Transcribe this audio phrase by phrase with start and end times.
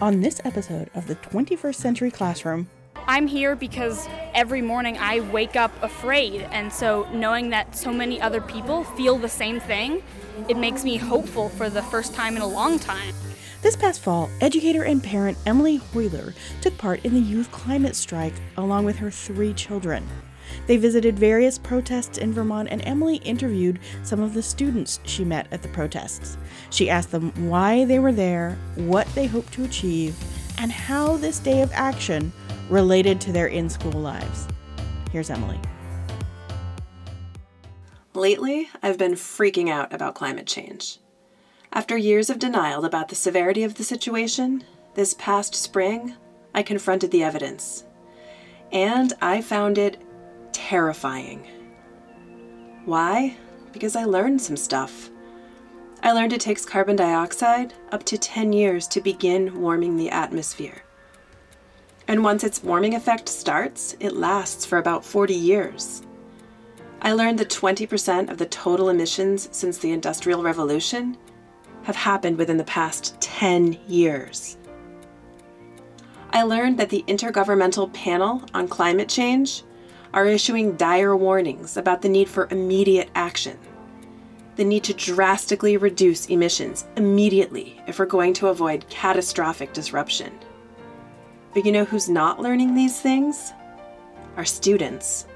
[0.00, 2.68] On this episode of the 21st Century Classroom,
[3.08, 8.20] I'm here because every morning I wake up afraid, and so knowing that so many
[8.20, 10.00] other people feel the same thing,
[10.48, 13.12] it makes me hopeful for the first time in a long time.
[13.60, 18.34] This past fall, educator and parent Emily Hoyler took part in the youth climate strike
[18.56, 20.06] along with her three children.
[20.66, 25.46] They visited various protests in Vermont, and Emily interviewed some of the students she met
[25.50, 26.36] at the protests.
[26.70, 30.16] She asked them why they were there, what they hoped to achieve,
[30.58, 32.32] and how this day of action
[32.68, 34.46] related to their in school lives.
[35.10, 35.58] Here's Emily.
[38.14, 40.98] Lately, I've been freaking out about climate change.
[41.72, 46.14] After years of denial about the severity of the situation, this past spring,
[46.54, 47.84] I confronted the evidence.
[48.72, 50.02] And I found it
[50.52, 51.46] terrifying.
[52.84, 53.36] Why?
[53.72, 55.10] Because I learned some stuff.
[56.02, 60.82] I learned it takes carbon dioxide up to 10 years to begin warming the atmosphere.
[62.06, 66.02] And once its warming effect starts, it lasts for about 40 years.
[67.02, 71.16] I learned that 20% of the total emissions since the Industrial Revolution
[71.82, 74.56] have happened within the past 10 years.
[76.30, 79.62] I learned that the Intergovernmental Panel on Climate Change
[80.12, 83.58] are issuing dire warnings about the need for immediate action,
[84.56, 90.36] the need to drastically reduce emissions immediately if we're going to avoid catastrophic disruption.
[91.54, 93.52] But you know who's not learning these things?
[94.36, 95.26] Our students.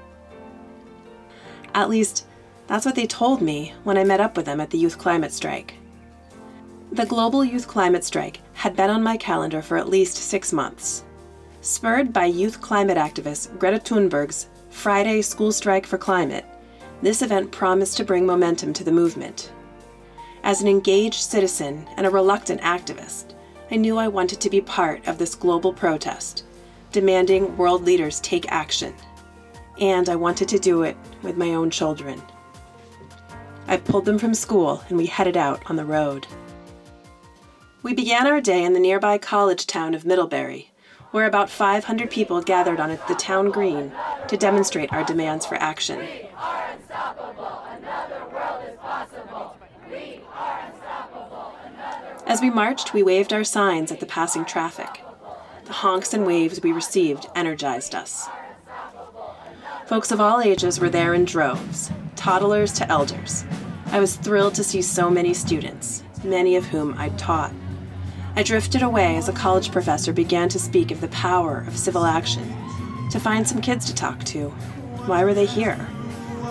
[1.73, 2.25] At least,
[2.67, 5.31] that's what they told me when I met up with them at the Youth Climate
[5.31, 5.75] Strike.
[6.91, 11.03] The Global Youth Climate Strike had been on my calendar for at least six months.
[11.61, 16.43] Spurred by youth climate activist Greta Thunberg's Friday School Strike for Climate,
[17.01, 19.49] this event promised to bring momentum to the movement.
[20.43, 23.33] As an engaged citizen and a reluctant activist,
[23.71, 26.43] I knew I wanted to be part of this global protest,
[26.91, 28.93] demanding world leaders take action.
[29.79, 32.21] And I wanted to do it with my own children.
[33.67, 36.27] I pulled them from school and we headed out on the road.
[37.83, 40.72] We began our day in the nearby college town of Middlebury,
[41.13, 43.91] where about 500 people gathered on the town green
[44.27, 45.99] to demonstrate our demands for action.
[52.25, 55.03] As we marched, we waved our signs at the passing traffic.
[55.65, 58.27] The honks and waves we received energized us.
[59.85, 63.45] Folks of all ages were there in droves, toddlers to elders.
[63.91, 67.53] I was thrilled to see so many students, many of whom I'd taught.
[68.35, 72.03] I drifted away as a college professor began to speak of the power of civil
[72.03, 72.51] action,
[73.11, 74.49] to find some kids to talk to.
[75.05, 75.75] Why were they here?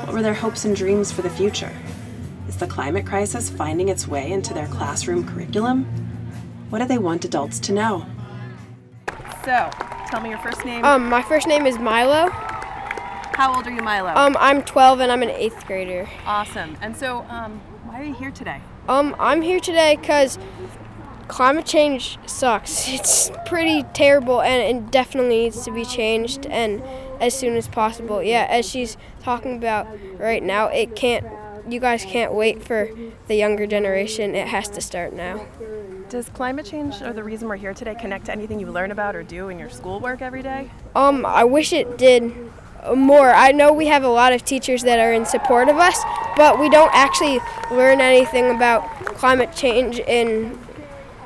[0.04, 1.76] What were their hopes and dreams for the future?
[2.46, 5.84] Is the climate crisis finding its way into their classroom curriculum?
[6.70, 8.06] What do they want adults to know?
[9.44, 9.68] So,
[10.08, 10.84] tell me your first name.
[10.84, 12.28] Um, my first name is Milo.
[12.30, 14.10] How old are you, Milo?
[14.14, 16.08] Um, I'm 12 and I'm an eighth grader.
[16.26, 16.76] awesome.
[16.80, 18.60] And so, um, why are you here today?
[18.88, 20.38] Um, I'm here today because
[21.32, 22.86] climate change sucks.
[22.92, 26.82] It's pretty terrible and it definitely needs to be changed and
[27.20, 28.22] as soon as possible.
[28.22, 29.86] Yeah, as she's talking about
[30.18, 31.26] right now, it can't.
[31.68, 32.90] You guys can't wait for
[33.28, 34.34] the younger generation.
[34.34, 35.46] It has to start now.
[36.10, 39.14] Does climate change or the reason we're here today connect to anything you learn about
[39.14, 40.70] or do in your schoolwork every day?
[40.94, 42.34] Um, I wish it did
[42.94, 43.30] more.
[43.30, 45.98] I know we have a lot of teachers that are in support of us,
[46.36, 47.38] but we don't actually
[47.70, 48.82] learn anything about
[49.14, 50.58] climate change in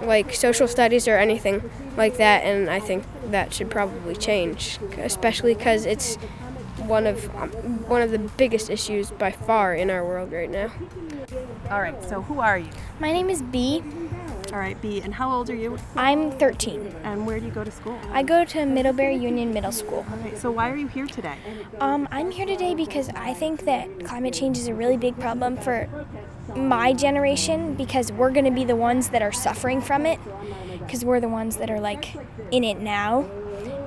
[0.02, 5.54] like social studies or anything like that, and I think that should probably change, especially
[5.54, 6.16] because it's
[6.86, 7.50] one of um,
[7.88, 10.70] one of the biggest issues by far in our world right now.
[11.70, 12.68] All right, so who are you?
[13.00, 13.82] My name is B.
[14.52, 15.76] All right, B, and how old are you?
[15.96, 16.94] I'm 13.
[17.02, 17.98] And where do you go to school?
[18.12, 20.06] I go to Middlebury Union Middle School.
[20.08, 21.36] All right, so why are you here today?
[21.80, 25.56] Um, I'm here today because I think that climate change is a really big problem
[25.56, 25.88] for
[26.56, 30.18] my generation because we're going to be the ones that are suffering from it
[30.80, 32.14] because we're the ones that are like
[32.50, 33.22] in it now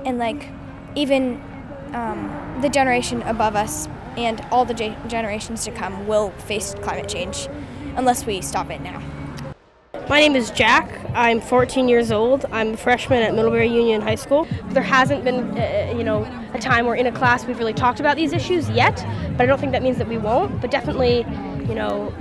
[0.04, 0.48] and like
[0.94, 1.40] even
[1.92, 7.08] um, the generation above us and all the ge- generations to come will face climate
[7.08, 7.48] change
[7.96, 9.02] unless we stop it now.
[10.08, 11.00] My name is Jack.
[11.14, 12.44] I'm 14 years old.
[12.50, 14.46] I'm a freshman at Middlebury Union High School.
[14.70, 18.00] There hasn't been, uh, you know, a time where in a class we've really talked
[18.00, 18.96] about these issues yet,
[19.36, 20.60] but I don't think that means that we won't.
[20.60, 21.18] But definitely,
[21.68, 22.12] you know,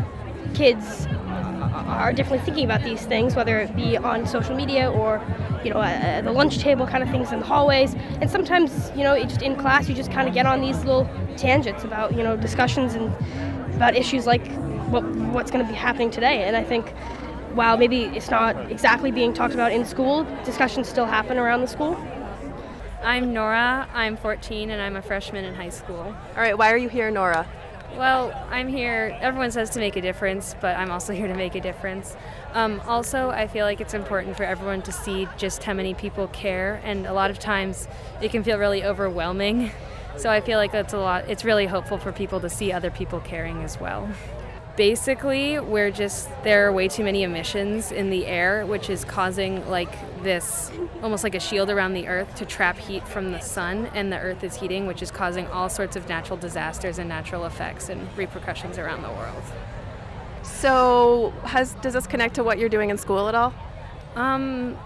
[0.50, 1.07] kids
[1.90, 5.22] are definitely thinking about these things, whether it be on social media or,
[5.63, 7.96] you know, at the lunch table kind of things in the hallways.
[8.22, 10.78] And sometimes, you know, it just in class, you just kind of get on these
[10.84, 13.13] little tangents about, you know, discussions and
[13.75, 14.46] about issues like
[14.90, 16.44] what, what's going to be happening today.
[16.44, 16.90] And I think
[17.54, 21.68] while maybe it's not exactly being talked about in school, discussions still happen around the
[21.68, 21.98] school.
[23.02, 23.90] I'm Nora.
[23.94, 26.00] I'm 14 and I'm a freshman in high school.
[26.00, 27.48] All right, why are you here, Nora?
[27.96, 31.56] Well, I'm here, everyone says to make a difference, but I'm also here to make
[31.56, 32.16] a difference.
[32.54, 36.28] Um, also, I feel like it's important for everyone to see just how many people
[36.28, 37.88] care, and a lot of times
[38.22, 39.72] it can feel really overwhelming.
[40.18, 42.92] So I feel like that's a lot, it's really hopeful for people to see other
[42.92, 44.10] people caring as well.
[44.80, 49.70] Basically, we're just, there are way too many emissions in the air, which is causing
[49.70, 49.92] like
[50.24, 50.72] this
[51.04, 54.18] almost like a shield around the earth to trap heat from the sun, and the
[54.18, 58.08] earth is heating, which is causing all sorts of natural disasters and natural effects and
[58.18, 59.44] repercussions around the world.
[60.44, 63.54] So, has does this connect to what you're doing in school at all?
[64.16, 64.78] Um,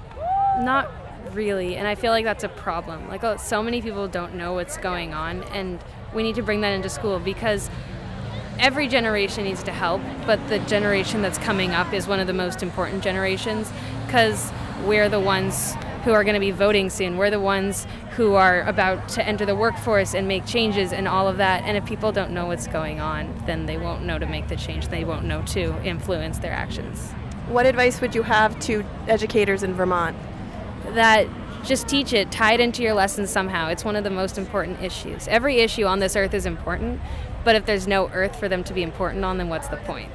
[0.62, 0.90] not
[1.34, 3.08] really, and I feel like that's a problem.
[3.10, 5.78] Like, oh, so many people don't know what's going on, and
[6.16, 7.70] we need to bring that into school because
[8.60, 12.34] every generation needs to help, but the generation that's coming up is one of the
[12.34, 13.72] most important generations
[14.06, 14.52] because
[14.86, 15.74] we're the ones
[16.04, 17.18] who are going to be voting soon.
[17.18, 21.28] We're the ones who are about to enter the workforce and make changes and all
[21.28, 21.64] of that.
[21.64, 24.58] And if people don't know what's going on, then they won't know to make the
[24.58, 24.90] change.
[24.90, 27.12] They won't know to influence their actions.
[27.48, 30.18] What advice would you have to educators in Vermont?
[30.90, 31.28] That
[31.64, 33.70] just teach it, tie it into your lessons somehow.
[33.70, 35.30] It's one of the most important issues.
[35.30, 37.00] Every issue on this earth is important,
[37.44, 40.12] but if there's no earth for them to be important on, then what's the point?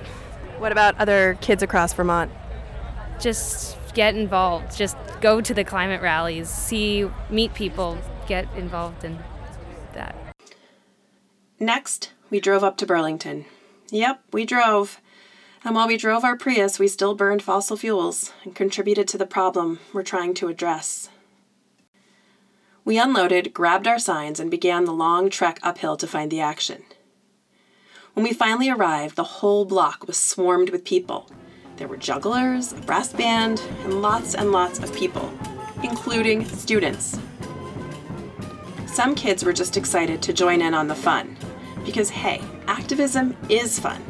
[0.59, 2.33] What about other kids across Vermont?
[3.21, 4.77] Just get involved.
[4.77, 9.19] Just go to the climate rallies, see, meet people, get involved in
[9.95, 10.15] that.
[11.59, 13.45] Next, we drove up to Burlington.
[13.91, 15.01] Yep, we drove.
[15.65, 19.27] And while we drove our Prius, we still burned fossil fuels and contributed to the
[19.27, 21.09] problem we're trying to address.
[22.85, 26.85] We unloaded, grabbed our signs, and began the long trek uphill to find the action.
[28.19, 31.31] When we finally arrived, the whole block was swarmed with people.
[31.77, 35.33] There were jugglers, a brass band, and lots and lots of people,
[35.85, 37.17] including students.
[38.87, 41.37] Some kids were just excited to join in on the fun,
[41.85, 44.03] because hey, activism is fun,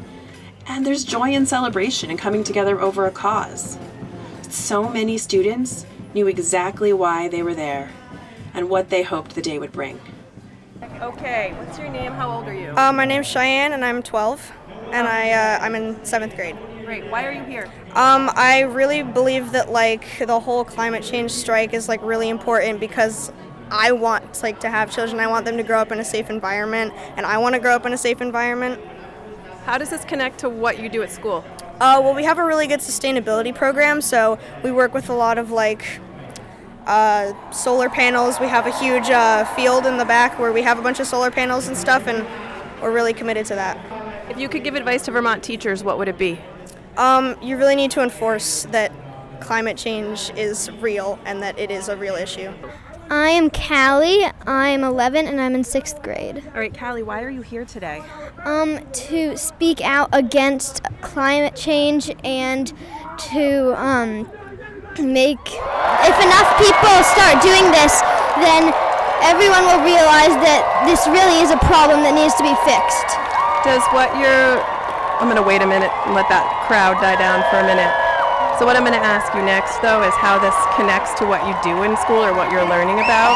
[0.67, 3.77] and there's joy and celebration in coming together over a cause.
[4.49, 5.85] So many students
[6.15, 7.91] knew exactly why they were there
[8.55, 10.01] and what they hoped the day would bring.
[10.83, 12.13] Okay, what's your name?
[12.13, 12.71] How old are you?
[12.77, 14.53] Uh, my name's Cheyenne, and I'm 12,
[14.93, 16.57] and I uh, I'm in seventh grade.
[16.85, 17.11] Great.
[17.11, 17.65] Why are you here?
[17.95, 22.79] Um, I really believe that like the whole climate change strike is like really important
[22.79, 23.33] because
[23.71, 25.21] I want like to have children.
[25.21, 27.75] I want them to grow up in a safe environment, and I want to grow
[27.75, 28.81] up in a safe environment.
[29.65, 31.45] How does this connect to what you do at school?
[31.81, 35.39] Uh, well, we have a really good sustainability program, so we work with a lot
[35.39, 36.01] of like
[36.89, 38.41] uh, solar panels.
[38.41, 41.07] We have a huge uh, field in the back where we have a bunch of
[41.07, 42.27] solar panels and stuff, and
[42.83, 43.79] we're really committed to that.
[44.31, 46.41] If you could give advice to Vermont teachers, what would it be?
[46.97, 48.91] Um, you really need to enforce that
[49.41, 52.53] climate change is real and that it is a real issue.
[53.11, 54.27] I am Callie.
[54.47, 56.43] I'm 11 and I'm in sixth grade.
[56.53, 58.03] All right, Callie, why are you here today?
[58.45, 62.73] Um, to speak out against climate change and
[63.31, 64.31] to um,
[65.03, 65.43] make.
[66.05, 67.93] If enough people start doing this,
[68.43, 68.71] then
[69.23, 73.09] everyone will realize that this really is a problem that needs to be fixed.
[73.67, 74.63] Does what you're.
[75.19, 77.91] I'm going to wait a minute and let that crowd die down for a minute.
[78.59, 81.43] So, what I'm going to ask you next, though, is how this connects to what
[81.43, 83.35] you do in school or what you're learning about.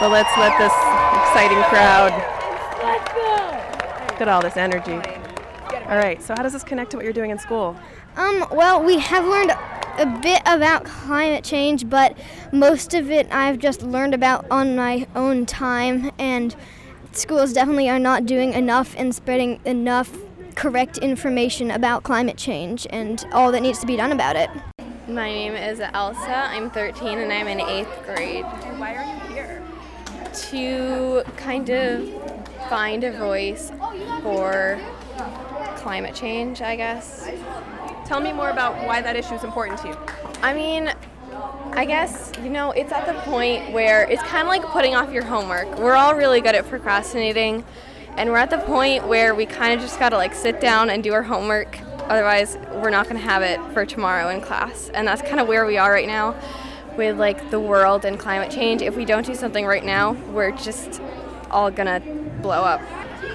[0.00, 0.72] But let's let this
[1.28, 2.12] exciting crowd
[4.18, 4.96] get all this energy.
[5.88, 7.76] All right, so how does this connect to what you're doing in school?
[8.16, 9.52] Um, well, we have learned
[9.98, 12.16] a bit about climate change, but
[12.52, 16.54] most of it I've just learned about on my own time, and
[17.12, 20.16] schools definitely are not doing enough and spreading enough
[20.54, 24.50] correct information about climate change and all that needs to be done about it.
[25.08, 26.36] My name is Elsa.
[26.36, 28.44] I'm 13 and I'm in eighth grade.
[28.44, 29.62] Why are you here?
[30.50, 32.08] To kind of
[32.68, 33.72] find a voice
[34.22, 34.80] for
[35.76, 37.28] climate change, I guess.
[38.04, 39.96] Tell me more about why that issue is important to you.
[40.42, 40.92] I mean,
[41.72, 45.12] I guess, you know, it's at the point where it's kind of like putting off
[45.12, 45.78] your homework.
[45.78, 47.64] We're all really good at procrastinating,
[48.16, 50.90] and we're at the point where we kind of just got to like sit down
[50.90, 51.78] and do our homework.
[52.02, 54.90] Otherwise, we're not going to have it for tomorrow in class.
[54.92, 56.34] And that's kind of where we are right now
[56.96, 58.82] with like the world and climate change.
[58.82, 61.00] If we don't do something right now, we're just
[61.50, 62.00] all going to
[62.42, 62.82] blow up.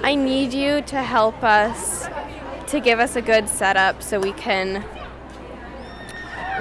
[0.04, 2.08] I need you to help us
[2.68, 4.84] to give us a good setup so we can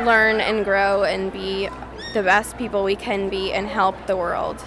[0.04, 1.68] learn and grow and be
[2.14, 4.62] the best people we can be and help the world.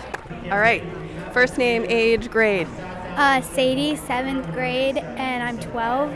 [0.52, 0.84] All right.
[1.32, 2.68] First name, age, grade.
[3.16, 6.12] Uh, Sadie, seventh grade, and I'm 12.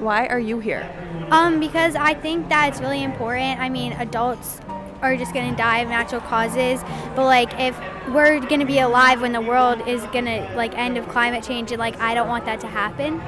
[0.00, 0.90] Why are you here?
[1.30, 3.60] Um, because I think that it's really important.
[3.60, 4.60] I mean, adults
[5.00, 6.82] are just gonna die of natural causes,
[7.14, 7.78] but like if
[8.08, 11.78] we're gonna be alive when the world is gonna like end of climate change, and
[11.78, 13.20] like I don't want that to happen.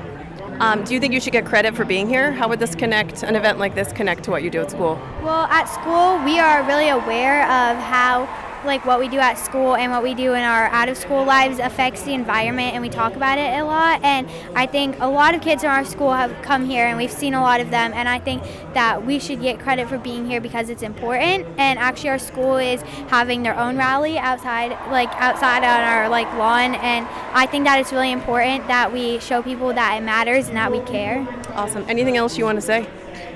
[0.61, 2.31] Um, do you think you should get credit for being here?
[2.31, 5.01] How would this connect, an event like this, connect to what you do at school?
[5.23, 8.29] Well, at school, we are really aware of how
[8.65, 11.25] like what we do at school and what we do in our out of school
[11.25, 15.09] lives affects the environment and we talk about it a lot and I think a
[15.09, 17.71] lot of kids in our school have come here and we've seen a lot of
[17.71, 18.43] them and I think
[18.75, 22.57] that we should get credit for being here because it's important and actually our school
[22.57, 27.65] is having their own rally outside like outside on our like lawn and I think
[27.65, 31.27] that it's really important that we show people that it matters and that we care.
[31.55, 31.85] Awesome.
[31.89, 32.89] Anything else you want to say?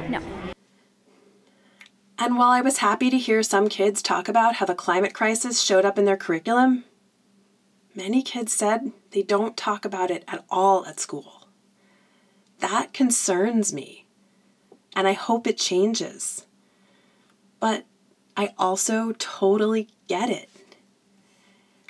[0.08, 0.20] No.
[2.18, 5.62] And while I was happy to hear some kids talk about how the climate crisis
[5.62, 6.84] showed up in their curriculum,
[7.94, 11.46] many kids said they don't talk about it at all at school.
[12.58, 14.06] That concerns me,
[14.96, 16.44] and I hope it changes.
[17.60, 17.86] But
[18.36, 20.50] I also totally get it.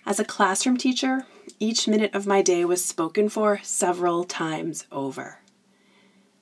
[0.05, 1.25] As a classroom teacher,
[1.59, 5.39] each minute of my day was spoken for several times over.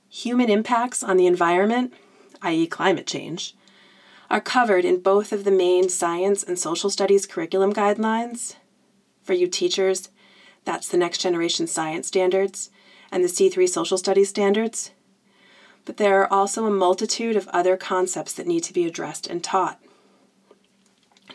[0.08, 1.94] Human impacts on the environment,
[2.42, 3.54] i.e., climate change,
[4.30, 8.56] are covered in both of the main science and social studies curriculum guidelines.
[9.22, 10.10] For you teachers,
[10.64, 12.70] that's the Next Generation Science Standards
[13.10, 14.90] and the C3 Social Studies Standards.
[15.84, 19.42] But there are also a multitude of other concepts that need to be addressed and
[19.42, 19.80] taught.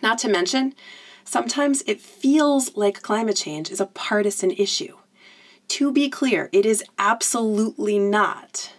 [0.04, 0.74] Not to mention,
[1.24, 4.98] sometimes it feels like climate change is a partisan issue.
[5.70, 8.74] To be clear, it is absolutely not.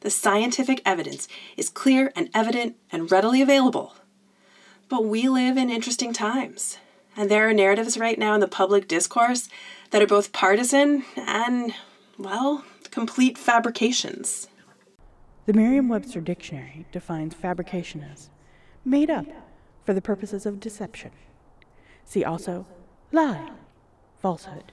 [0.00, 3.94] The scientific evidence is clear and evident and readily available.
[4.88, 6.78] But we live in interesting times,
[7.16, 9.48] and there are narratives right now in the public discourse
[9.90, 11.74] that are both partisan and,
[12.18, 14.48] well, complete fabrications.
[15.46, 18.30] The Merriam Webster Dictionary defines fabrication as
[18.84, 19.26] made up
[19.84, 21.10] for the purposes of deception.
[22.04, 22.66] See also
[23.12, 23.50] lie,
[24.20, 24.72] falsehood.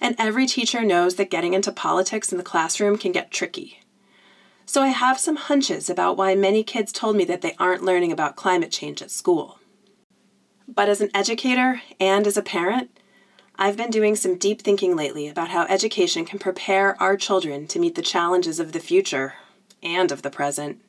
[0.00, 3.80] And every teacher knows that getting into politics in the classroom can get tricky.
[4.66, 8.12] So I have some hunches about why many kids told me that they aren't learning
[8.12, 9.58] about climate change at school.
[10.66, 12.90] But as an educator and as a parent,
[13.56, 17.78] I've been doing some deep thinking lately about how education can prepare our children to
[17.78, 19.34] meet the challenges of the future
[19.82, 20.80] and of the present.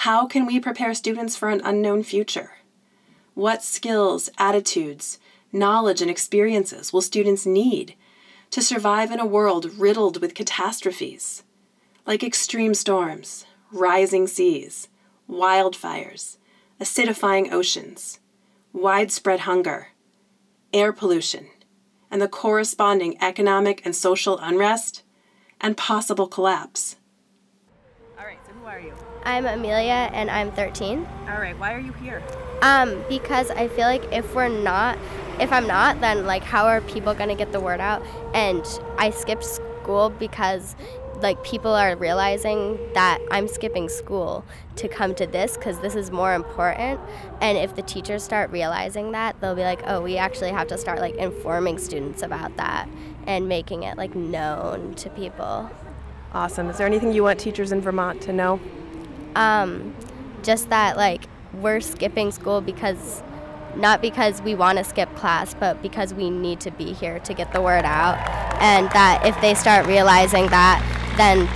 [0.00, 2.56] How can we prepare students for an unknown future?
[3.32, 5.18] What skills, attitudes,
[5.52, 7.94] knowledge, and experiences will students need
[8.50, 11.42] to survive in a world riddled with catastrophes?
[12.06, 14.88] Like extreme storms, rising seas,
[15.28, 16.36] wildfires,
[16.80, 18.20] acidifying oceans,
[18.72, 19.88] widespread hunger,
[20.72, 21.48] air pollution,
[22.08, 25.02] and the corresponding economic and social unrest
[25.60, 26.94] and possible collapse.
[28.16, 28.94] All right, so who are you?
[29.24, 31.04] I'm Amelia and I'm 13.
[31.28, 32.22] All right, why are you here?
[32.62, 34.96] Um, because I feel like if we're not,
[35.40, 38.02] if I'm not, then like how are people gonna get the word out?
[38.32, 38.64] And
[38.96, 40.76] I skipped school because
[41.22, 44.44] like people are realizing that I'm skipping school
[44.76, 47.00] to come to this because this is more important.
[47.40, 50.78] And if the teachers start realizing that, they'll be like, oh, we actually have to
[50.78, 52.88] start like informing students about that
[53.26, 55.70] and making it like known to people.
[56.32, 56.68] Awesome.
[56.68, 58.60] Is there anything you want teachers in Vermont to know?
[59.34, 59.94] Um,
[60.42, 63.22] just that like we're skipping school because
[63.74, 67.34] not because we want to skip class, but because we need to be here to
[67.34, 68.16] get the word out.
[68.60, 70.82] And that if they start realizing that,
[71.16, 71.48] then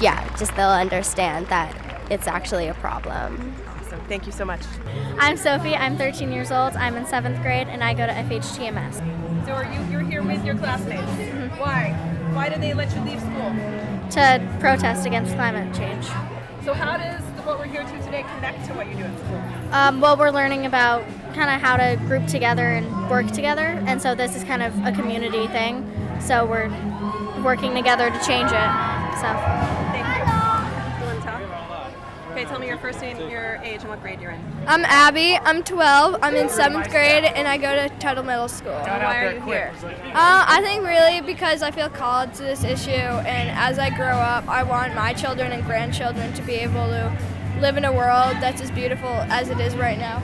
[0.00, 1.74] yeah, just they'll understand that
[2.10, 3.54] it's actually a problem.
[3.68, 4.00] Awesome.
[4.08, 4.62] Thank you so much.
[5.18, 5.74] I'm Sophie.
[5.74, 6.74] I'm 13 years old.
[6.74, 9.46] I'm in seventh grade, and I go to FHTMS.
[9.46, 11.02] So are you you're here with your classmates?
[11.02, 11.60] Mm-hmm.
[11.60, 11.92] Why?
[12.34, 13.54] Why did they let you leave school?
[14.12, 16.06] To protest against climate change.
[16.64, 19.72] So how does what we're here to today connect to what you do at school?
[19.72, 21.04] Um, well, we're learning about
[21.34, 24.72] kind of how to group together and work together, and so this is kind of
[24.86, 25.88] a community thing.
[26.20, 26.68] So we're
[27.42, 28.70] working together to change it.
[29.20, 29.28] So.
[29.92, 31.14] Thank you.
[31.14, 31.42] You talk?
[32.32, 34.40] Okay, tell me your first name, your age, and what grade you're in.
[34.66, 35.36] I'm Abby.
[35.36, 36.16] I'm 12.
[36.22, 38.72] I'm in seventh grade, and I go to Tuttle Middle School.
[38.72, 39.72] Why are you here?
[39.82, 44.16] Uh, I think really because I feel called to this issue, and as I grow
[44.16, 47.12] up, I want my children and grandchildren to be able to
[47.60, 50.22] live in a world that's as beautiful as it is right now.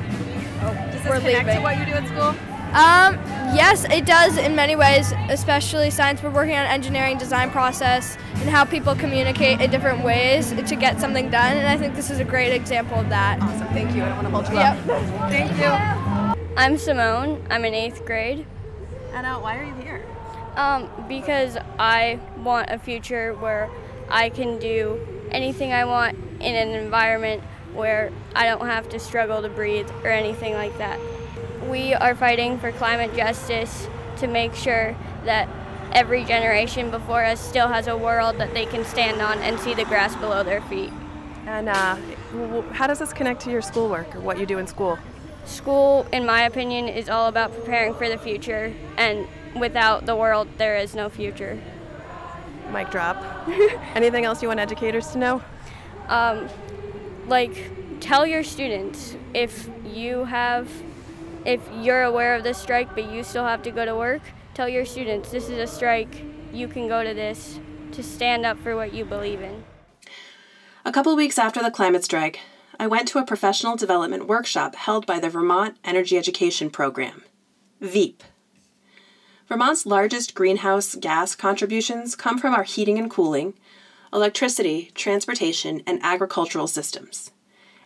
[0.62, 1.56] Oh, does this We're connect leaving.
[1.56, 2.34] to what you do at school?
[2.68, 3.14] Um,
[3.56, 6.22] yes, it does in many ways, especially science.
[6.22, 11.00] We're working on engineering design process and how people communicate in different ways to get
[11.00, 13.40] something done, and I think this is a great example of that.
[13.40, 14.02] Awesome, thank you.
[14.02, 14.88] I don't want to hold you Yep.
[14.88, 15.30] up.
[15.30, 16.44] Thank you.
[16.56, 17.42] I'm Simone.
[17.50, 18.44] I'm in eighth grade.
[19.14, 20.04] And uh, why are you here?
[20.56, 23.70] Um, because I want a future where
[24.10, 24.98] I can do
[25.30, 27.42] anything I want in an environment
[27.74, 30.98] where I don't have to struggle to breathe or anything like that.
[31.68, 35.48] We are fighting for climate justice to make sure that
[35.92, 39.74] every generation before us still has a world that they can stand on and see
[39.74, 40.92] the grass below their feet.
[41.46, 41.96] And uh,
[42.72, 44.98] how does this connect to your schoolwork or what you do in school?
[45.44, 50.46] School, in my opinion, is all about preparing for the future, and without the world,
[50.58, 51.58] there is no future.
[52.70, 53.16] Mic drop.
[53.94, 55.42] Anything else you want educators to know?
[56.08, 56.48] Um,
[57.26, 60.68] like, tell your students if you have,
[61.48, 64.20] if you're aware of this strike but you still have to go to work,
[64.52, 67.58] tell your students this is a strike, you can go to this
[67.92, 69.64] to stand up for what you believe in.
[70.84, 72.40] A couple weeks after the climate strike,
[72.78, 77.24] I went to a professional development workshop held by the Vermont Energy Education Program,
[77.80, 78.22] VEEP.
[79.48, 83.54] Vermont's largest greenhouse gas contributions come from our heating and cooling,
[84.12, 87.30] electricity, transportation, and agricultural systems.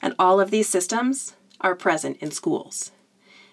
[0.03, 2.91] And all of these systems are present in schools.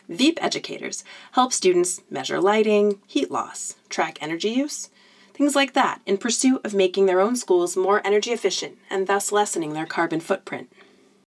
[0.09, 4.89] VEEP educators help students measure lighting, heat loss, track energy use,
[5.35, 9.31] things like that, in pursuit of making their own schools more energy efficient and thus
[9.31, 10.71] lessening their carbon footprint.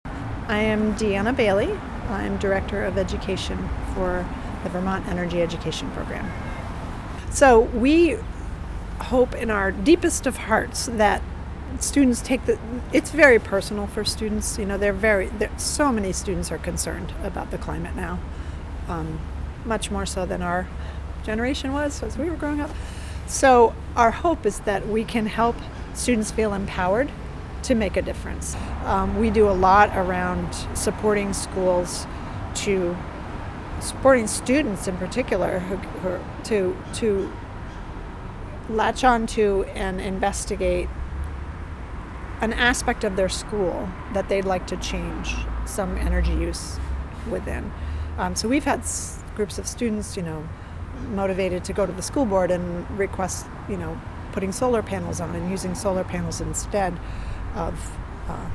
[0.06, 1.70] I am Deanna Bailey.
[2.08, 4.26] I'm Director of Education for
[4.62, 6.30] the Vermont Energy Education Program.
[7.30, 8.16] So we
[9.00, 11.22] hope in our deepest of hearts that
[11.78, 12.58] students take the
[12.92, 17.14] it's very personal for students you know they're very they're, so many students are concerned
[17.24, 18.18] about the climate now
[18.92, 19.20] um,
[19.64, 20.68] much more so than our
[21.24, 22.70] generation was as we were growing up
[23.26, 25.56] so our hope is that we can help
[25.94, 27.10] students feel empowered
[27.62, 32.06] to make a difference um, we do a lot around supporting schools
[32.54, 32.96] to
[33.80, 37.32] supporting students in particular who, who, to to
[38.68, 40.88] latch onto and investigate
[42.40, 45.34] an aspect of their school that they'd like to change
[45.64, 46.78] some energy use
[47.30, 47.72] within.
[48.18, 50.46] Um, so we've had s- groups of students, you know,
[51.10, 54.00] motivated to go to the school board and request, you know,
[54.32, 56.98] putting solar panels on and using solar panels instead
[57.54, 57.96] of
[58.28, 58.48] uh,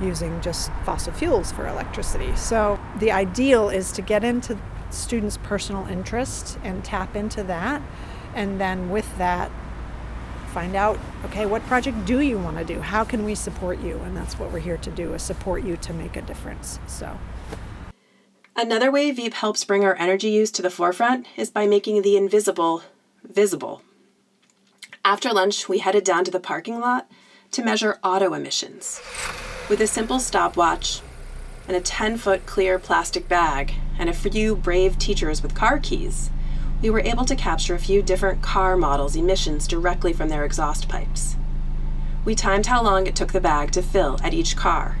[0.00, 2.34] using just fossil fuels for electricity.
[2.36, 4.58] So the ideal is to get into
[4.90, 7.82] students' personal interest and tap into that,
[8.34, 9.50] and then with that,
[10.52, 12.80] find out okay what project do you want to do?
[12.80, 13.98] How can we support you?
[14.04, 16.78] And that's what we're here to do is support you to make a difference.
[16.86, 17.18] So
[18.62, 22.16] Another way VEEP helps bring our energy use to the forefront is by making the
[22.16, 22.84] invisible
[23.24, 23.82] visible.
[25.04, 27.10] After lunch, we headed down to the parking lot
[27.50, 29.00] to measure auto emissions.
[29.68, 31.00] With a simple stopwatch
[31.66, 36.30] and a 10 foot clear plastic bag and a few brave teachers with car keys,
[36.80, 40.88] we were able to capture a few different car models' emissions directly from their exhaust
[40.88, 41.34] pipes.
[42.24, 44.98] We timed how long it took the bag to fill at each car.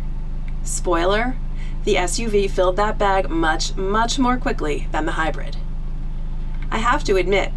[0.64, 1.36] Spoiler
[1.84, 5.56] the SUV filled that bag much, much more quickly than the hybrid.
[6.70, 7.52] I have to admit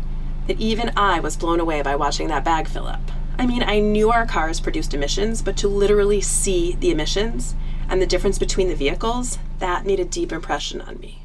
[0.48, 3.12] that even I was blown away by watching that bag fill up.
[3.38, 7.56] I mean, I knew our cars produced emissions, but to literally see the emissions
[7.90, 11.22] and the difference between the vehicles, that made a deep impression on me.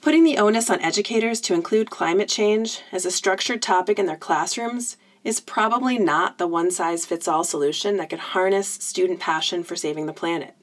[0.00, 4.16] Putting the onus on educators to include climate change as a structured topic in their
[4.16, 9.64] classrooms is probably not the one size fits all solution that could harness student passion
[9.64, 10.54] for saving the planet.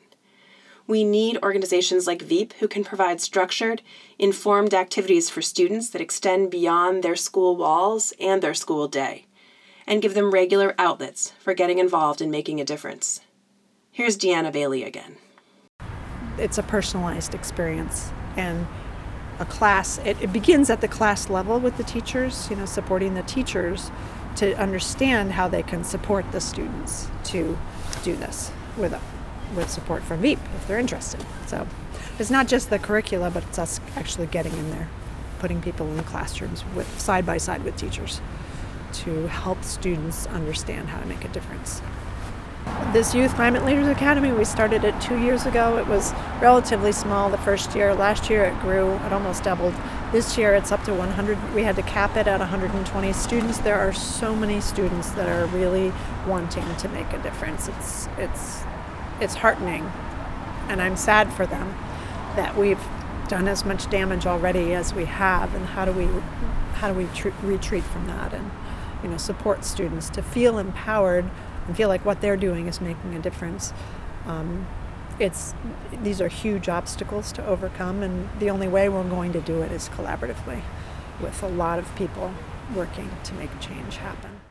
[0.88, 3.82] We need organizations like VEEP who can provide structured,
[4.20, 9.26] informed activities for students that extend beyond their school walls and their school day,
[9.88, 13.22] and give them regular outlets for getting involved in making a difference.
[13.92, 15.18] Here's Deanna Bailey again.
[16.38, 18.68] it's a personalized experience and
[19.40, 23.14] a class it, it begins at the class level with the teachers you know supporting
[23.14, 23.92] the teachers
[24.38, 27.58] to understand how they can support the students to
[28.04, 29.00] do this with
[29.56, 31.68] with support from VEEP if they're interested so
[32.18, 34.90] it's not just the curricula but it's us actually getting in there
[35.40, 38.22] putting people in the classrooms with side by side with teachers
[38.94, 41.82] to help students understand how to make a difference
[42.94, 45.78] this Youth Climate Leaders Academy, we started it two years ago.
[45.78, 47.96] It was relatively small the first year.
[47.96, 49.74] Last year it grew, it almost doubled.
[50.12, 51.54] This year it's up to 100.
[51.54, 53.60] We had to cap it at 120 students.
[53.60, 55.94] There are so many students that are really
[56.28, 57.70] wanting to make a difference.
[57.70, 58.64] It's, it's,
[59.22, 59.90] it's heartening,
[60.68, 61.70] and I'm sad for them
[62.36, 62.84] that we've
[63.30, 66.08] done as much damage already as we have, and how do we,
[66.74, 68.52] how do we tr- retreat from that and
[69.04, 71.24] you know, support students to feel empowered
[71.68, 73.72] and feel like what they're doing is making a difference.
[74.26, 74.68] Um,
[75.22, 75.54] it's
[76.04, 79.72] these are huge obstacles to overcome, and the only way we're going to do it
[79.72, 80.62] is collaboratively,
[81.22, 82.34] with a lot of people
[82.76, 84.42] working to make change happen.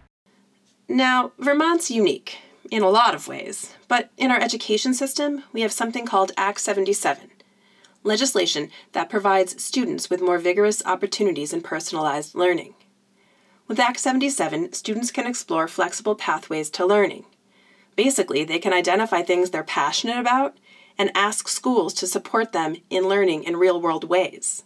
[0.88, 2.38] Now, Vermont's unique
[2.70, 6.60] in a lot of ways, but in our education system, we have something called Act
[6.60, 7.30] 77
[8.02, 12.74] legislation that provides students with more vigorous opportunities in personalized learning.
[13.68, 17.26] With Act 77, students can explore flexible pathways to learning.
[17.96, 20.56] Basically, they can identify things they're passionate about
[21.00, 24.64] and ask schools to support them in learning in real world ways.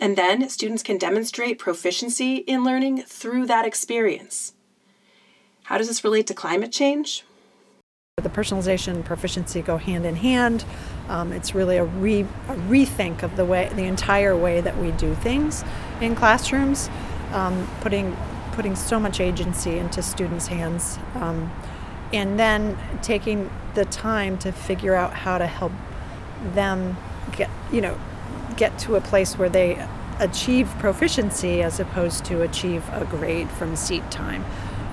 [0.00, 4.54] And then students can demonstrate proficiency in learning through that experience.
[5.64, 7.22] How does this relate to climate change?
[8.16, 10.64] The personalization and proficiency go hand in hand.
[11.10, 14.90] Um, it's really a, re, a, rethink of the way, the entire way that we
[14.92, 15.64] do things
[16.00, 16.88] in classrooms,
[17.32, 18.16] um, putting
[18.52, 21.50] putting so much agency into students' hands, um,
[22.14, 25.72] and then taking the time to figure out how to help
[26.52, 26.96] them
[27.36, 27.98] get, you know,
[28.56, 29.84] get to a place where they
[30.20, 34.44] achieve proficiency as opposed to achieve a grade from seat time.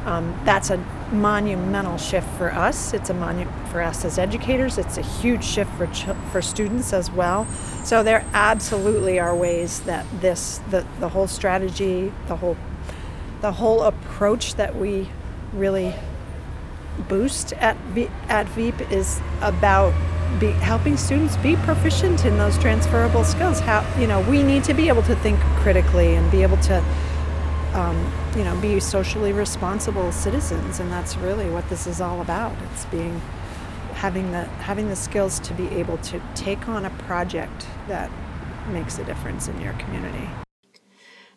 [0.06, 0.78] Um, that's a
[1.12, 2.92] monumental shift for us.
[2.92, 4.80] It's a monument for us as educators.
[4.80, 7.46] It's a huge shift for ch- for students as well.
[7.84, 12.58] So there absolutely are ways that this the, the whole strategy, the whole
[13.42, 15.08] the whole approach that we
[15.54, 15.94] really
[17.02, 19.94] boost at v- at VEEP is about
[20.40, 23.60] be helping students be proficient in those transferable skills.
[23.60, 26.84] How you know we need to be able to think critically and be able to
[27.74, 32.56] um, you know, be socially responsible citizens, and that's really what this is all about.
[32.72, 33.22] It's being
[33.94, 38.12] having the having the skills to be able to take on a project that
[38.70, 40.30] makes a difference in your community.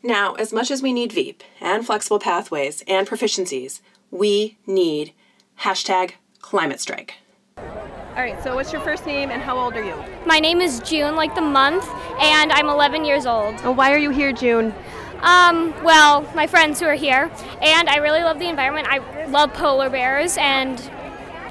[0.03, 5.13] Now, as much as we need VEEP and flexible pathways and proficiencies, we need
[5.61, 7.15] hashtag climate strike.
[7.57, 9.97] All right, so what's your first name and how old are you?
[10.25, 11.89] My name is June, like the month,
[12.21, 13.55] and I'm 11 years old.
[13.63, 14.73] And why are you here, June?
[15.21, 18.87] Um, well, my friends who are here, and I really love the environment.
[18.89, 20.79] I love polar bears, and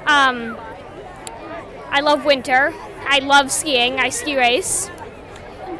[0.06, 0.56] um,
[1.90, 2.72] I love winter.
[3.06, 3.98] I love skiing.
[3.98, 4.88] I ski race,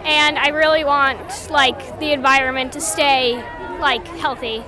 [0.05, 3.37] and I really want like the environment to stay
[3.81, 4.65] like healthy.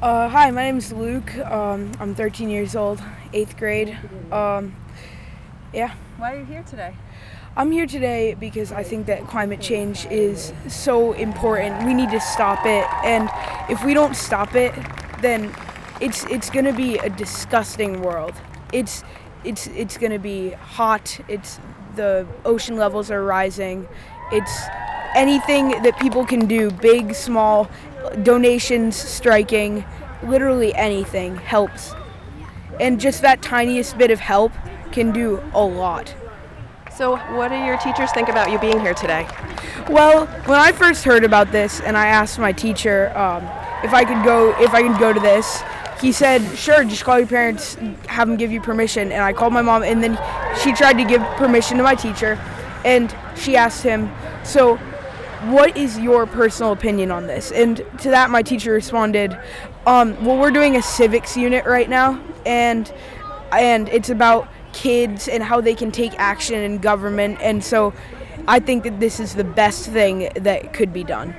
[0.00, 1.36] Uh, hi, my name is Luke.
[1.38, 3.98] Um, I'm 13 years old, eighth grade.
[4.30, 4.76] Um,
[5.74, 5.92] yeah.
[6.18, 6.94] Why are you here today?
[7.56, 11.84] I'm here today because I think that climate change is so important.
[11.84, 13.28] We need to stop it, and
[13.68, 14.72] if we don't stop it,
[15.20, 15.52] then
[16.00, 18.34] it's it's gonna be a disgusting world.
[18.72, 19.02] It's
[19.42, 21.18] it's it's gonna be hot.
[21.26, 21.58] It's
[21.96, 23.88] the ocean levels are rising.
[24.30, 24.60] It's
[25.16, 27.68] anything that people can do, big, small,
[28.22, 29.84] donations, striking,
[30.22, 31.94] literally anything helps.
[32.80, 34.52] And just that tiniest bit of help
[34.92, 36.14] can do a lot.
[36.96, 39.28] So, what do your teachers think about you being here today?
[39.88, 43.44] Well, when I first heard about this, and I asked my teacher um,
[43.84, 45.62] if I could go, if I could go to this,
[46.00, 47.76] he said, "Sure, just call your parents,
[48.08, 50.18] have them give you permission." And I called my mom, and then
[50.60, 52.38] she tried to give permission to my teacher,
[52.84, 54.10] and she asked him,
[54.42, 54.78] "So,
[55.46, 59.38] what is your personal opinion on this?" And to that, my teacher responded,
[59.86, 62.92] um, "Well, we're doing a civics unit right now, and
[63.52, 67.38] and it's about." kids and how they can take action in government.
[67.40, 67.92] And so
[68.46, 71.34] I think that this is the best thing that could be done.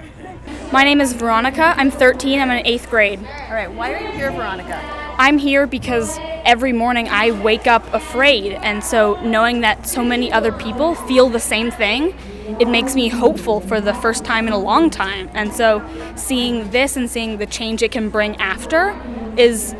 [0.71, 1.73] My name is Veronica.
[1.77, 2.39] I'm 13.
[2.39, 3.19] I'm in eighth grade.
[3.19, 4.79] All right, why are you here, Veronica?
[5.17, 8.53] I'm here because every morning I wake up afraid.
[8.53, 12.15] And so knowing that so many other people feel the same thing,
[12.59, 15.29] it makes me hopeful for the first time in a long time.
[15.33, 15.85] And so
[16.15, 18.99] seeing this and seeing the change it can bring after
[19.37, 19.75] is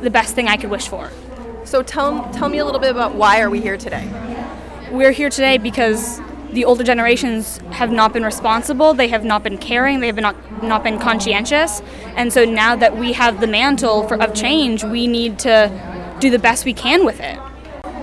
[0.00, 1.10] the best thing I could wish for.
[1.64, 4.08] So tell tell me a little bit about why are we here today?
[4.90, 6.20] We're here today because
[6.52, 10.62] the older generations have not been responsible, they have not been caring, they have not,
[10.62, 11.82] not been conscientious.
[12.14, 16.30] And so now that we have the mantle for, of change, we need to do
[16.30, 17.38] the best we can with it.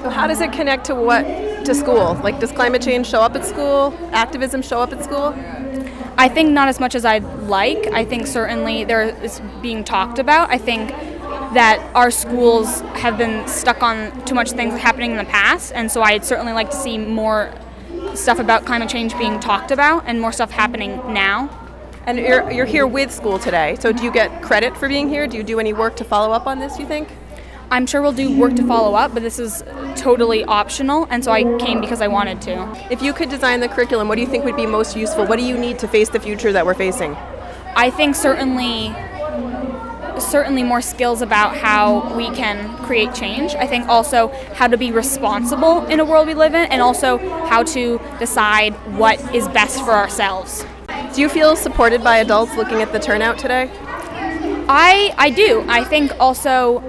[0.04, 1.26] So how does it connect to what
[1.66, 2.16] to school?
[2.24, 3.98] Like does climate change show up at school?
[4.12, 5.34] Activism show up at school?
[6.18, 7.88] I think not as much as I'd like.
[7.88, 10.50] I think certainly there is being talked about.
[10.50, 10.90] I think
[11.54, 15.92] that our schools have been stuck on too much things happening in the past, and
[15.92, 17.54] so I'd certainly like to see more
[18.16, 21.50] stuff about climate change being talked about and more stuff happening now.
[22.06, 25.26] And you're, you're here with school today, so do you get credit for being here?
[25.26, 27.08] Do you do any work to follow up on this, you think?
[27.72, 29.64] I'm sure we'll do work to follow up, but this is
[29.96, 32.88] totally optional, and so I came because I wanted to.
[32.92, 35.26] If you could design the curriculum, what do you think would be most useful?
[35.26, 37.16] What do you need to face the future that we're facing?
[37.76, 38.94] I think certainly
[40.20, 43.56] certainly more skills about how we can create change.
[43.56, 47.18] I think also how to be responsible in a world we live in, and also
[47.48, 50.66] how to decide what is best for ourselves.
[51.16, 53.72] Do you feel supported by adults looking at the turnout today?
[54.70, 55.66] I I do.
[55.68, 56.80] I think also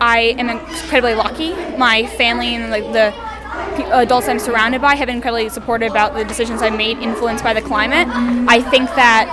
[0.00, 1.54] I am incredibly lucky.
[1.76, 3.14] My family and like the
[3.92, 7.52] adults I'm surrounded by have been incredibly supportive about the decisions I've made, influenced by
[7.52, 8.08] the climate.
[8.48, 9.28] I think that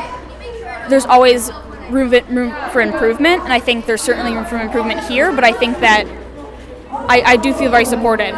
[0.90, 1.52] there's always
[1.90, 5.32] room, room for improvement, and I think there's certainly room for improvement here.
[5.32, 6.06] But I think that
[6.92, 8.34] I, I do feel very supported.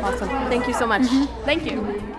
[0.00, 0.28] Awesome.
[0.48, 1.02] Thank you so much.
[1.02, 1.44] Mm-hmm.
[1.44, 2.14] Thank you.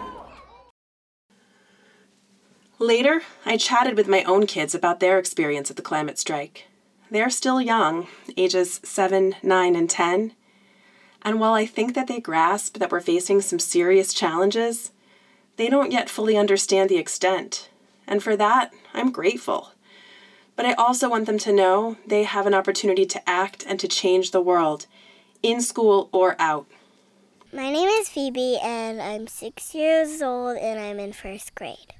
[2.77, 6.68] Later, I chatted with my own kids about their experience at the climate strike.
[7.11, 10.33] They're still young, ages 7, 9, and 10.
[11.23, 14.91] And while I think that they grasp that we're facing some serious challenges,
[15.57, 17.69] they don't yet fully understand the extent.
[18.07, 19.71] And for that, I'm grateful.
[20.55, 23.87] But I also want them to know they have an opportunity to act and to
[23.87, 24.85] change the world,
[25.41, 26.67] in school or out.
[27.51, 31.93] My name is Phoebe, and I'm six years old, and I'm in first grade.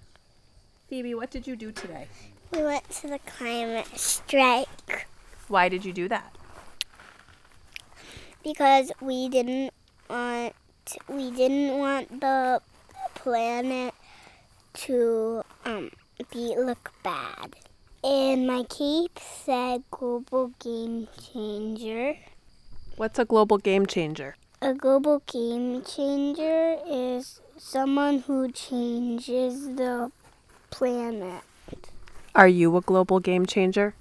[0.87, 2.07] Phoebe, what did you do today?
[2.51, 5.07] We went to the climate strike.
[5.47, 6.35] Why did you do that?
[8.43, 9.73] Because we didn't
[10.09, 10.53] want
[11.07, 12.61] we didn't want the
[13.13, 13.93] planet
[14.73, 15.91] to um,
[16.31, 17.55] be look bad.
[18.03, 22.15] And my cape said global game changer.
[22.95, 24.35] What's a global game changer?
[24.61, 30.11] A global game changer is someone who changes the
[30.69, 31.43] planet.
[32.35, 33.95] Are you a global game changer?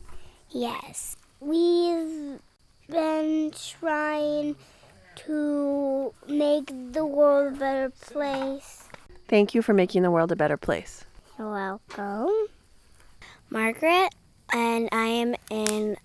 [0.51, 1.17] Yes.
[1.41, 2.41] We've
[2.88, 4.57] been trying
[5.17, 8.88] to make the world a better place.
[9.29, 11.05] Thank you for making the world a better place.
[11.38, 12.49] You're welcome.
[13.51, 14.14] Margaret,
[14.53, 15.97] and I am in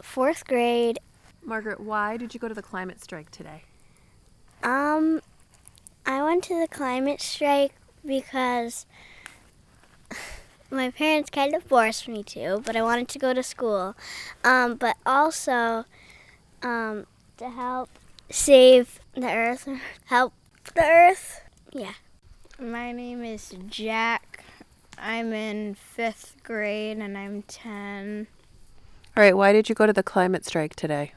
[0.00, 0.98] fourth grade.
[1.44, 3.62] Margaret, why did you go to the climate strike today?
[4.62, 5.20] Um,
[6.06, 8.86] I went to the climate strike because
[10.72, 13.94] my parents kind of forced me to, but I wanted to go to school.
[14.42, 15.84] Um, but also
[16.62, 17.06] um,
[17.36, 17.90] to help
[18.30, 19.68] save the earth,
[20.06, 20.32] help
[20.74, 21.42] the earth.
[21.72, 21.94] Yeah.
[22.58, 24.44] My name is Jack.
[24.96, 28.26] I'm in fifth grade and I'm 10.
[29.16, 31.12] All right, why did you go to the climate strike today?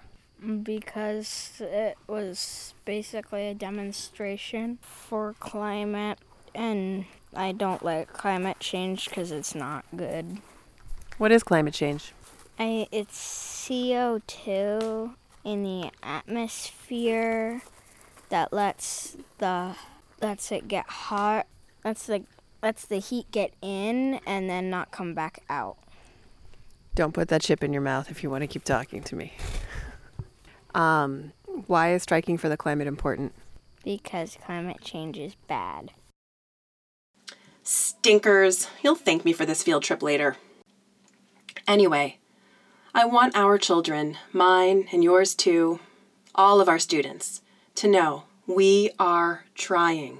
[0.64, 6.20] Because it was basically a demonstration for climate
[6.56, 10.38] and I don't like climate change because it's not good.
[11.18, 12.14] What is climate change?
[12.58, 15.14] I, it's CO2
[15.44, 17.62] in the atmosphere
[18.30, 19.76] that lets the
[20.22, 21.48] lets it get hot.
[21.84, 22.24] Lets the
[22.64, 25.78] lets the heat get in and then not come back out.
[26.96, 29.34] Don't put that chip in your mouth if you want to keep talking to me.
[30.76, 31.32] Um,
[31.68, 33.34] why is striking for the climate important?
[33.86, 35.92] Because climate change is bad.
[38.06, 38.68] Stinkers.
[38.84, 40.38] You'll thank me for this field trip later.
[41.68, 42.20] Anyway,
[42.94, 45.80] I want our children, mine and yours too,
[46.36, 47.42] all of our students,
[47.74, 50.20] to know we are trying.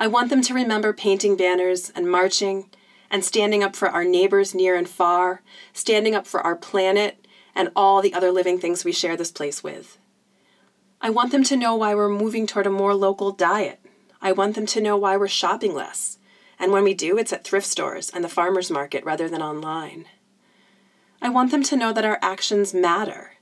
[0.00, 2.68] I want them to remember painting banners and marching
[3.08, 7.70] and standing up for our neighbors near and far, standing up for our planet and
[7.76, 9.96] all the other living things we share this place with.
[11.00, 13.78] I want them to know why we're moving toward a more local diet.
[14.20, 16.18] I want them to know why we're shopping less
[16.64, 20.06] and when we do, it's at thrift stores and the farmer's market rather than online.
[21.20, 23.34] I want them to know that our actions matter,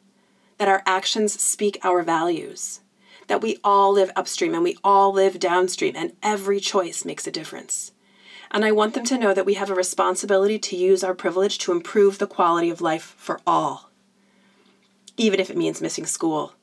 [0.59, 2.81] that our actions speak our values,
[3.29, 7.31] that we all live upstream and we all live downstream, and every choice makes a
[7.31, 7.93] difference.
[8.51, 11.59] And I want them to know that we have a responsibility to use our privilege
[11.59, 13.89] to improve the quality of life for all,
[15.17, 16.55] even if it means missing school,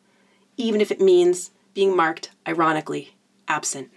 [0.57, 3.15] even if it means being marked, ironically,
[3.47, 3.91] absent.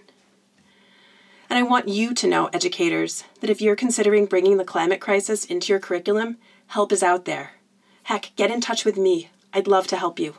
[1.53, 5.45] And I want you to know, educators, that if you're considering bringing the climate crisis
[5.45, 6.39] into your curriculum,
[6.69, 7.57] help is out there.
[8.05, 9.29] Heck, get in touch with me.
[9.53, 10.37] I'd love to help you.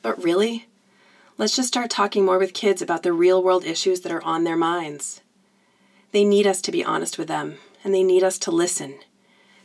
[0.00, 0.68] But really,
[1.36, 4.44] let's just start talking more with kids about the real world issues that are on
[4.44, 5.22] their minds.
[6.12, 9.00] They need us to be honest with them, and they need us to listen.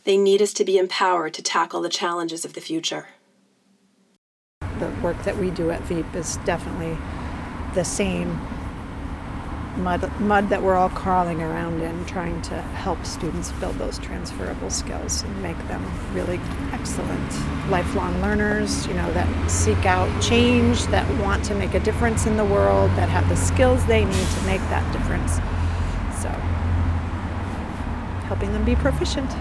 [0.05, 3.09] They need us to be empowered to tackle the challenges of the future.
[4.79, 6.97] The work that we do at VEEP is definitely
[7.75, 8.39] the same
[9.77, 14.69] mud, mud that we're all crawling around in, trying to help students build those transferable
[14.69, 16.39] skills and make them really
[16.71, 22.25] excellent lifelong learners, you know, that seek out change, that want to make a difference
[22.25, 25.35] in the world, that have the skills they need to make that difference.
[26.21, 26.29] So,
[28.27, 29.31] helping them be proficient.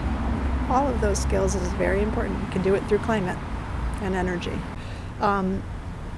[0.69, 2.39] All of those skills is very important.
[2.39, 3.37] You can do it through climate
[4.01, 4.57] and energy.
[5.19, 5.61] Um,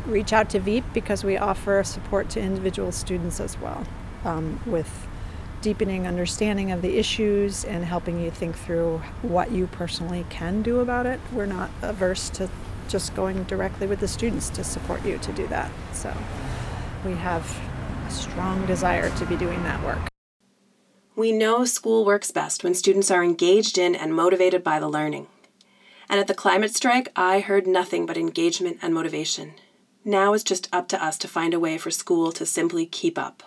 [0.05, 3.85] reach out to VEEP because we offer support to individual students as well
[4.25, 5.07] um, with
[5.61, 10.81] deepening understanding of the issues and helping you think through what you personally can do
[10.81, 11.19] about it.
[11.31, 12.49] We're not averse to
[12.89, 15.71] just going directly with the students to support you to do that.
[15.93, 16.13] So
[17.05, 17.59] we have
[18.05, 20.09] a strong desire to be doing that work.
[21.15, 25.27] We know school works best when students are engaged in and motivated by the learning.
[26.09, 29.53] And at the climate strike, I heard nothing but engagement and motivation.
[30.03, 33.17] Now it's just up to us to find a way for school to simply keep
[33.17, 33.43] up.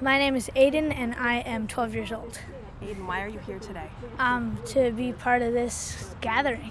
[0.00, 2.40] My name is Aiden and I am 12 years old.
[2.80, 3.88] Aiden, why are you here today?
[4.20, 6.70] Um, to be part of this gathering.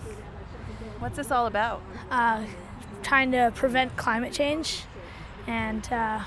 [0.99, 1.81] What's this all about?
[2.09, 2.45] Uh,
[3.03, 4.83] trying to prevent climate change
[5.45, 6.21] and uh,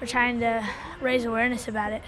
[0.00, 0.66] we're trying to
[1.02, 2.02] raise awareness about it.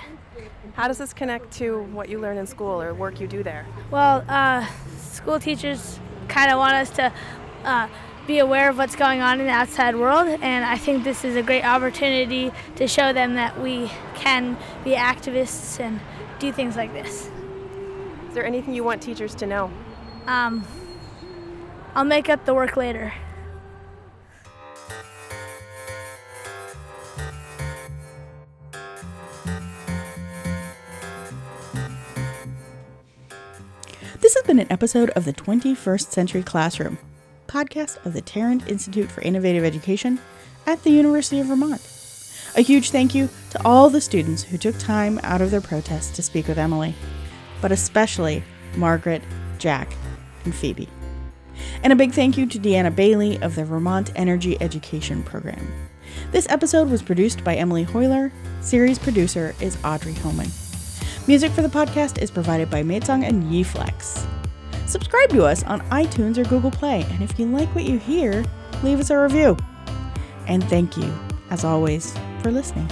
[0.72, 3.66] How does this connect to what you learn in school or work you do there?
[3.90, 7.12] Well, uh, school teachers kind of want us to
[7.64, 7.88] uh,
[8.30, 11.34] be aware of what's going on in the outside world, and I think this is
[11.34, 15.98] a great opportunity to show them that we can be activists and
[16.38, 17.28] do things like this.
[18.28, 19.72] Is there anything you want teachers to know?
[20.28, 20.64] Um,
[21.96, 23.12] I'll make up the work later.
[34.20, 36.98] This has been an episode of the 21st Century Classroom,
[37.50, 40.20] podcast of the Tarrant Institute for Innovative Education
[40.66, 41.82] at the University of Vermont.
[42.56, 46.14] A huge thank you to all the students who took time out of their protests
[46.16, 46.94] to speak with Emily,
[47.60, 48.44] but especially
[48.76, 49.22] Margaret,
[49.58, 49.92] Jack,
[50.44, 50.88] and Phoebe.
[51.82, 55.72] And a big thank you to Deanna Bailey of the Vermont Energy Education Program.
[56.30, 58.30] This episode was produced by Emily Hoyler.
[58.60, 60.48] Series producer is Audrey Homan.
[61.26, 64.39] Music for the podcast is provided by Matesong and Yeflex.
[64.90, 68.44] Subscribe to us on iTunes or Google Play, and if you like what you hear,
[68.82, 69.56] leave us a review.
[70.48, 71.14] And thank you,
[71.50, 72.90] as always, for listening.